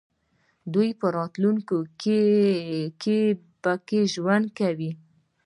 [0.73, 2.19] دوی په راتلونکي
[3.01, 3.19] کې
[3.61, 4.91] پکې ژوند کوي.